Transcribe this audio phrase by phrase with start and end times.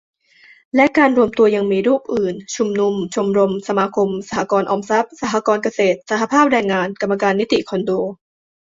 [0.75, 7.91] และการรวมตัวยังมีรูปอื่น ชุมนุม ชมรม สมาคม สหกรณ์ออมทรัพย์ สหกรณ์เกษตร สหภาพแรงงาน กรรมการนิติคอนโด